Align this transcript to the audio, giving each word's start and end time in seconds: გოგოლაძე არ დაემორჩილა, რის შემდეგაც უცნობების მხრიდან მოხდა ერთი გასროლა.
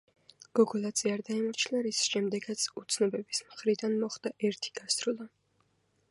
გოგოლაძე 0.59 1.11
არ 1.15 1.21
დაემორჩილა, 1.25 1.81
რის 1.87 1.99
შემდეგაც 2.13 2.63
უცნობების 2.81 3.41
მხრიდან 3.51 3.99
მოხდა 4.05 4.31
ერთი 4.49 4.73
გასროლა. 4.81 5.29